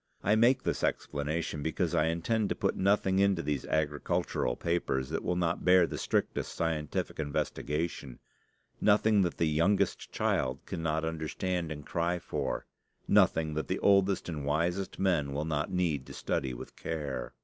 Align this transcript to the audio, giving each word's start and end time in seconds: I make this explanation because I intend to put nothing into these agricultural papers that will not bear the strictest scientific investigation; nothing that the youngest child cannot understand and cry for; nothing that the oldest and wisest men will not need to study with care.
I 0.23 0.33
make 0.33 0.63
this 0.63 0.83
explanation 0.83 1.61
because 1.61 1.93
I 1.93 2.07
intend 2.07 2.49
to 2.49 2.55
put 2.55 2.75
nothing 2.75 3.19
into 3.19 3.43
these 3.43 3.67
agricultural 3.67 4.55
papers 4.55 5.09
that 5.09 5.23
will 5.23 5.35
not 5.35 5.63
bear 5.63 5.85
the 5.85 5.99
strictest 5.99 6.55
scientific 6.55 7.19
investigation; 7.19 8.17
nothing 8.81 9.21
that 9.21 9.37
the 9.37 9.45
youngest 9.47 10.11
child 10.11 10.65
cannot 10.65 11.05
understand 11.05 11.71
and 11.71 11.85
cry 11.85 12.17
for; 12.17 12.65
nothing 13.07 13.53
that 13.53 13.67
the 13.67 13.77
oldest 13.77 14.27
and 14.27 14.43
wisest 14.43 14.97
men 14.97 15.33
will 15.33 15.45
not 15.45 15.71
need 15.71 16.07
to 16.07 16.15
study 16.15 16.51
with 16.51 16.75
care. 16.75 17.35